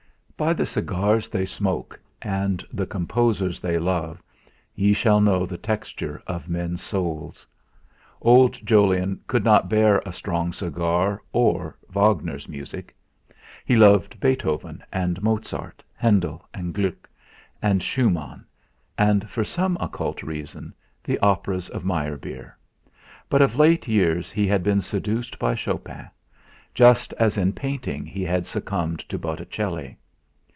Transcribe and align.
By 0.37 0.53
the 0.53 0.65
cigars 0.65 1.29
they 1.29 1.45
smoke, 1.45 2.01
and 2.19 2.63
the 2.73 2.87
composers 2.87 3.59
they 3.59 3.77
love, 3.77 4.23
ye 4.73 4.91
shall 4.91 5.21
know 5.21 5.45
the 5.45 5.55
texture 5.59 6.19
of 6.25 6.49
men's 6.49 6.81
souls. 6.81 7.45
Old 8.21 8.53
Jolyon 8.65 9.19
could 9.27 9.43
not 9.43 9.69
bear 9.69 9.99
a 10.03 10.11
strong 10.11 10.51
cigar 10.51 11.21
or 11.31 11.77
Wagner's 11.93 12.49
music. 12.49 12.95
He 13.65 13.75
loved 13.75 14.19
Beethoven 14.19 14.83
and 14.91 15.21
Mozart, 15.21 15.83
Handel 15.95 16.49
and 16.55 16.73
Gluck, 16.73 17.07
and 17.61 17.83
Schumann, 17.83 18.43
and, 18.97 19.29
for 19.29 19.43
some 19.43 19.77
occult 19.79 20.23
reason, 20.23 20.73
the 21.03 21.19
operas 21.19 21.69
of 21.69 21.83
Meyerbeer; 21.85 22.57
but 23.29 23.43
of 23.43 23.57
late 23.57 23.87
years 23.87 24.31
he 24.31 24.47
had 24.47 24.63
been 24.63 24.81
seduced 24.81 25.37
by 25.37 25.53
Chopin, 25.53 26.09
just 26.73 27.13
as 27.19 27.37
in 27.37 27.53
painting 27.53 28.07
he 28.07 28.23
had 28.23 28.47
succumbed 28.47 29.01
to 29.07 29.19
Botticelli. 29.19 29.97